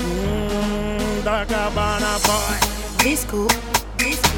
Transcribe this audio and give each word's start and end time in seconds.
Mm, 0.00 1.22
Dagabana 1.24 2.18
boy. 2.24 2.58
Disco. 3.04 3.46
Disco. 3.98 4.28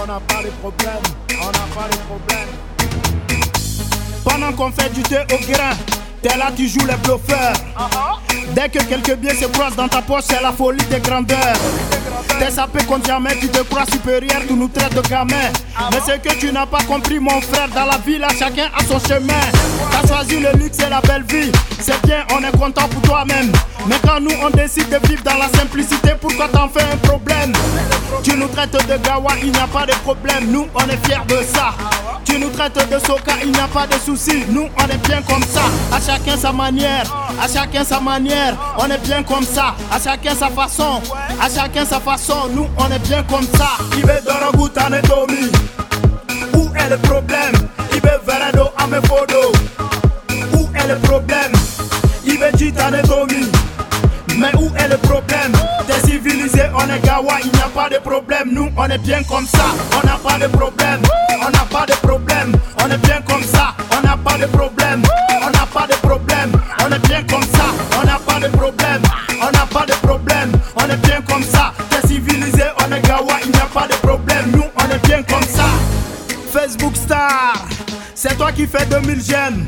On 0.00 0.06
n'a 0.06 0.20
pas 0.20 0.42
de 0.42 0.50
problème, 0.60 1.02
on 1.40 1.46
n'a 1.46 1.66
pas 1.74 1.88
de 1.88 1.96
problème. 2.08 2.48
Pendant 4.24 4.52
qu'on 4.52 4.72
fait 4.72 4.90
du 4.92 5.02
thé 5.02 5.18
au 5.32 5.52
grain, 5.52 5.74
t'es 6.22 6.36
là, 6.36 6.50
tu 6.56 6.66
joues 6.68 6.86
les 6.86 6.96
bluffeurs. 6.96 7.54
Dès 8.50 8.68
que 8.68 8.82
quelques 8.84 9.16
biens 9.16 9.34
se 9.34 9.46
croisent 9.46 9.76
dans 9.76 9.88
ta 9.88 10.02
poche, 10.02 10.24
c'est 10.28 10.42
la 10.42 10.52
folie 10.52 10.84
des 10.86 11.00
grandeurs. 11.00 11.56
T'es 12.38 12.50
sapé 12.50 12.84
contre 12.84 13.06
jamais, 13.06 13.36
tu 13.40 13.48
te 13.48 13.62
crois 13.62 13.84
supérieur, 13.90 14.42
tu 14.46 14.54
nous 14.54 14.68
traites 14.68 14.94
de 14.94 15.00
gamin. 15.08 15.50
Mais 15.90 15.98
c'est 16.04 16.20
que 16.20 16.34
tu 16.34 16.52
n'as 16.52 16.66
pas 16.66 16.82
compris, 16.82 17.18
mon 17.18 17.40
frère, 17.40 17.68
dans 17.68 17.84
la 17.84 17.98
vie 17.98 18.18
là, 18.18 18.28
chacun 18.38 18.68
a 18.76 18.84
son 18.84 18.98
chemin. 18.98 19.32
T'as 19.90 20.06
choisi 20.06 20.40
le 20.40 20.52
luxe 20.58 20.78
et 20.78 20.90
la 20.90 21.00
belle 21.00 21.24
vie, 21.24 21.50
c'est 21.80 22.00
bien, 22.06 22.24
on 22.34 22.42
est 22.42 22.56
content 22.58 22.88
pour 22.88 23.02
toi-même. 23.02 23.52
Mais 23.86 23.96
quand 24.06 24.20
nous 24.20 24.34
on 24.42 24.50
décide 24.50 24.88
de 24.88 24.98
vivre 25.08 25.22
dans 25.22 25.36
la 25.36 25.48
simplicité, 25.58 26.12
pourquoi 26.20 26.48
t'en 26.48 26.68
fais 26.68 26.82
un 26.82 26.96
problème? 26.96 27.52
Tu 28.22 28.36
nous 28.36 28.48
traites 28.48 28.72
de 28.72 28.96
gawa, 29.04 29.32
il 29.42 29.52
n'y 29.52 29.58
a 29.58 29.66
pas 29.66 29.86
de 29.86 29.92
problème, 30.04 30.50
nous 30.50 30.66
on 30.74 30.88
est 30.88 31.06
fiers 31.06 31.24
de 31.28 31.38
ça. 31.54 31.74
Tu 32.32 32.38
nous 32.38 32.48
traites 32.48 32.88
de 32.90 32.98
soca, 32.98 33.34
il 33.42 33.52
n'y 33.52 33.58
a 33.58 33.68
pas 33.68 33.86
de 33.86 33.92
souci, 33.92 34.44
nous 34.48 34.66
on 34.78 34.84
est 34.88 35.06
bien 35.06 35.20
comme 35.20 35.42
ça. 35.42 35.60
À 35.94 36.00
chacun 36.00 36.34
sa 36.34 36.50
manière, 36.50 37.04
à 37.38 37.46
chacun 37.46 37.84
sa 37.84 38.00
manière, 38.00 38.56
on 38.78 38.86
est 38.86 39.06
bien 39.06 39.22
comme 39.22 39.44
ça. 39.44 39.74
À 39.90 40.00
chacun 40.00 40.34
sa 40.34 40.48
façon, 40.48 41.02
à 41.38 41.50
chacun 41.50 41.84
sa 41.84 42.00
façon, 42.00 42.48
nous 42.54 42.66
on 42.78 42.90
est 42.90 42.98
bien 43.00 43.22
comme 43.24 43.46
ça. 43.58 43.72
Veut 43.90 44.22
Dorogu 44.24 44.70
Tanetomi, 44.70 45.52
où 46.54 46.70
est 46.74 46.88
le 46.88 46.96
problème? 46.96 47.52
Veut 48.02 48.20
Verado 48.26 48.70
Amefodo, 48.78 49.52
où 50.54 50.70
est 50.74 50.88
le 50.88 50.96
problème? 51.00 51.52
Il 52.24 52.38
veut 52.38 52.72
Tanetomi, 52.72 53.46
mais 54.38 54.54
où 54.58 54.72
est 54.78 54.88
le 54.88 54.96
problème? 54.96 55.52
T'es 55.86 56.00
civilisé, 56.08 56.62
on 56.74 56.88
est 56.88 57.00
gawa, 57.04 57.34
il 57.44 57.52
n'y 57.52 57.60
a 57.60 57.68
pas 57.68 57.90
de 57.90 57.98
problème. 57.98 58.48
Nous, 58.52 58.70
on 58.74 58.84
est 58.86 58.96
bien 58.96 59.22
comme 59.24 59.46
ça, 59.46 59.66
on 60.02 60.06
n'a 60.06 60.14
pas 60.14 60.38
de 60.38 60.50
problème. 60.50 61.02
On 61.44 61.50
n'a 61.50 61.64
pas 61.68 61.84
de 61.86 61.91
problème, 62.02 62.52
on 62.82 62.90
est 62.90 62.98
bien 62.98 63.20
comme 63.22 63.42
ça, 63.42 63.74
on 63.96 64.06
n'a 64.06 64.16
pas 64.16 64.36
de 64.38 64.46
problème. 64.46 65.02
On 65.44 65.50
n'a 65.50 65.66
pas 65.66 65.86
de 65.86 65.94
problème, 66.06 66.52
on 66.84 66.92
est 66.92 67.08
bien 67.08 67.22
comme 67.24 67.42
ça, 67.42 67.64
on 68.00 68.06
n'a 68.06 68.18
pas 68.18 68.38
de 68.40 68.48
problème. 68.56 69.02
On 69.44 69.50
n'a 69.50 69.66
pas 69.66 69.84
de 69.86 69.92
problème, 70.06 70.52
on 70.76 70.84
est 70.88 70.96
bien 70.98 71.20
comme 71.28 71.42
ça. 71.42 71.72
T'es 71.90 72.06
civilisé, 72.06 72.62
on 72.78 72.92
est 72.92 73.00
gawa, 73.00 73.34
il 73.44 73.50
n'y 73.50 73.58
a 73.58 73.66
pas 73.66 73.88
de 73.88 73.94
problème. 73.94 74.61
Facebook 76.52 76.94
Star, 76.96 77.54
c'est 78.14 78.36
toi 78.36 78.52
qui 78.52 78.66
fais 78.66 78.84
2000 78.84 79.22
j'aime. 79.26 79.66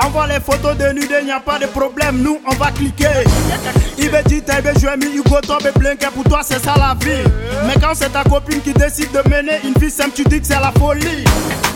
Envoie 0.00 0.26
les 0.26 0.40
photos 0.40 0.76
de 0.76 0.88
nudé, 0.92 1.22
n'y 1.22 1.30
a 1.30 1.38
pas 1.38 1.58
de 1.58 1.66
problème, 1.66 2.22
nous 2.22 2.40
on 2.50 2.54
va 2.54 2.70
cliquer. 2.70 3.24
Il 3.98 4.08
veut 4.08 4.22
dire, 4.22 4.42
t'as 4.46 4.62
joué, 4.78 4.96
mi 4.96 5.16
Hugo, 5.16 5.40
Tobe, 5.42 5.70
Blinker, 5.76 6.10
pour 6.12 6.24
toi 6.24 6.40
c'est 6.42 6.64
ça 6.64 6.74
la 6.78 6.94
vie. 6.98 7.22
Mais 7.66 7.74
quand 7.80 7.94
c'est 7.94 8.08
ta 8.10 8.24
copine 8.24 8.60
qui 8.62 8.72
décide 8.72 9.10
de 9.12 9.28
mener 9.28 9.60
une 9.64 9.74
vie 9.74 9.90
simple, 9.90 10.12
tu 10.14 10.24
dis 10.24 10.40
que 10.40 10.46
c'est 10.46 10.54
la 10.60 10.72
folie. 10.78 11.24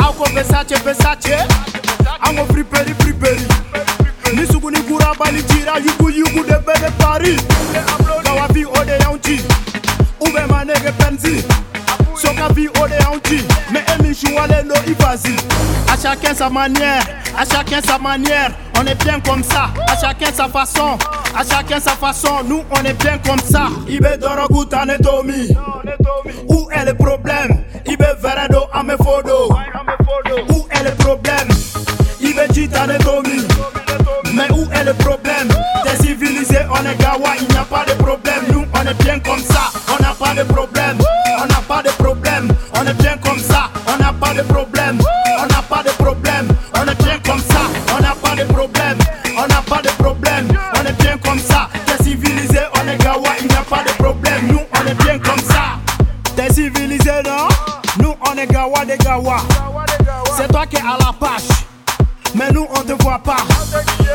Ako 0.00 0.24
Versace, 0.34 0.82
Versace, 0.82 1.46
Ango 2.26 2.44
Friperi, 2.50 2.94
Friperi. 3.00 3.46
Ni 4.34 4.46
sugu 4.46 4.70
ni 4.70 4.80
kura 4.82 5.12
bali 5.18 5.42
tira, 5.42 5.78
yugu 5.78 6.10
yugu 6.10 6.42
de 6.44 6.56
bede 6.64 6.90
Paris. 6.98 7.36
Kawafi 8.24 8.64
ode 8.64 8.98
yaunchi, 9.00 9.40
ube 10.20 10.40
manege 10.50 10.92
penzi? 10.98 11.44
Soka 12.14 12.52
vie 12.52 12.68
au 12.80 12.88
déhanti, 12.88 13.44
mais 13.72 13.84
Emi 14.18 14.34
Chouale 14.34 14.64
no 14.64 14.74
Ivazi. 14.86 15.36
À 15.90 15.96
chacun 16.00 16.34
sa 16.34 16.48
manière, 16.50 17.02
à 17.36 17.44
chacun 17.44 17.80
sa 17.80 17.98
manière, 17.98 18.50
on 18.78 18.86
est 18.86 18.94
bien 19.04 19.20
comme 19.20 19.42
ça. 19.42 19.70
À 19.88 19.96
chacun 20.00 20.32
sa 20.32 20.48
façon, 20.48 20.98
à 21.36 21.44
chacun 21.44 21.80
sa 21.80 21.92
façon, 21.92 22.42
nous 22.46 22.62
on 22.70 22.84
est 22.84 22.94
bien 22.94 23.18
comme 23.18 23.38
ça. 23.40 23.68
Ibe 23.88 24.18
Dorogu 24.20 24.66
Tanetomi, 24.68 25.56
où 26.48 26.68
est 26.72 26.84
le 26.84 26.94
problème? 26.94 27.64
Ibe 27.86 28.04
Verado 28.20 28.66
Amefodo, 28.72 29.50
où 30.50 30.66
est 30.70 30.84
le 30.84 30.90
problème? 30.96 31.48
Ibe 32.20 32.70
Tanetomi, 32.70 33.46
mais 34.34 34.50
où 34.52 34.68
est 34.72 34.84
le 34.84 34.94
problème? 34.94 35.48
T'es 35.84 35.96
civilisé, 36.04 36.58
on 36.70 36.84
est 36.86 36.96
gawa, 37.00 37.34
il 37.40 37.48
n'y 37.48 37.56
a 37.56 37.64
pas 37.64 37.84
de 37.84 37.92
problème. 37.92 38.44
Nous 38.52 38.64
on 38.74 38.86
est 38.86 39.02
bien 39.04 39.18
comme 39.20 39.42
ça, 39.42 39.70
on 45.38 45.46
n'a 45.46 45.62
pas 45.62 45.82
de 45.82 45.90
problème, 45.90 46.48
on 46.74 46.82
est 46.82 47.02
bien 47.02 47.18
comme 47.24 47.40
ça, 47.40 47.60
on 47.96 48.02
n'a 48.02 48.14
pas 48.14 48.34
de 48.34 48.44
problème, 48.52 48.98
on 49.36 49.46
n'a 49.46 49.62
pas 49.62 49.82
de 49.82 49.88
problème, 49.90 50.48
on 50.74 50.86
est 50.86 51.02
bien 51.02 51.16
comme 51.18 51.38
ça, 51.38 51.68
t'es 51.86 52.02
civilisé, 52.02 52.60
on 52.74 52.88
est 52.88 52.98
gawa, 52.98 53.30
il 53.40 53.46
n'y 53.46 53.54
a 53.54 53.62
pas 53.62 53.82
de 53.84 53.92
problème, 53.92 54.48
nous 54.48 54.60
on 54.74 54.86
est 54.86 54.94
bien 54.94 55.18
comme 55.18 55.40
ça, 55.40 55.78
t'es 56.36 56.52
civilisé 56.52 57.10
non? 57.24 57.48
Nous 58.00 58.14
on 58.28 58.36
est 58.36 58.46
gawa 58.46 58.84
des 58.84 58.98
gawa, 58.98 59.38
c'est 60.36 60.48
toi 60.48 60.66
qui 60.66 60.76
es 60.76 60.80
à 60.80 60.96
la 60.98 61.12
page. 61.12 61.48
Mais 62.34 62.50
nous 62.52 62.66
on 62.70 62.82
te 62.82 63.02
voit 63.02 63.18
pas. 63.18 63.38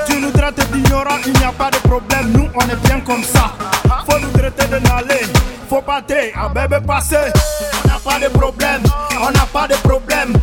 Tu 0.07 0.19
nous 0.19 0.31
traites 0.31 0.71
d'ignorants, 0.71 1.17
il 1.25 1.33
n'y 1.33 1.43
a 1.43 1.51
pas 1.51 1.69
de 1.71 1.77
problème. 1.77 2.31
Nous 2.31 2.47
on 2.55 2.61
est 2.61 2.87
bien 2.87 2.99
comme 3.01 3.23
ça. 3.23 3.51
Faut 4.09 4.19
nous 4.19 4.29
traiter 4.29 4.67
de 4.67 4.79
nalé 4.79 5.21
Faut 5.67 5.81
pas 5.81 5.97
à 5.97 6.49
bébé 6.49 6.77
passer. 6.85 7.17
On 7.83 7.87
n'a 7.87 7.99
pas 7.99 8.19
de 8.19 8.31
problème. 8.31 8.83
On 9.19 9.31
n'a 9.31 9.45
pas 9.51 9.67
de 9.67 9.75
problème 9.75 10.33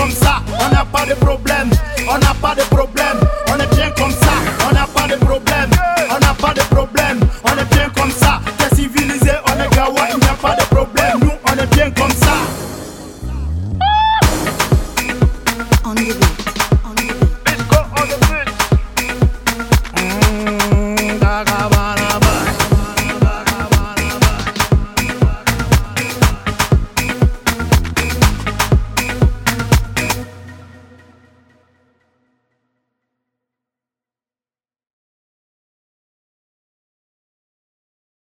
comme 0.00 0.10
ça 0.10 0.42
On 0.58 0.70
n'a 0.70 0.84
pas 0.84 1.04
de 1.06 1.14
problème 1.14 1.70
On 2.08 2.18
n'a 2.18 2.34
pas 2.40 2.54
de 2.54 2.62
problème 2.62 3.18